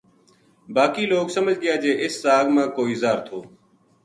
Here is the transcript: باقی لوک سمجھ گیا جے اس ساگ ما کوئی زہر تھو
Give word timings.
باقی 0.75 1.03
لوک 1.11 1.27
سمجھ 1.37 1.59
گیا 1.63 1.75
جے 1.83 1.91
اس 2.03 2.13
ساگ 2.23 2.45
ما 2.55 2.63
کوئی 2.75 2.93
زہر 3.01 3.19
تھو 3.27 3.39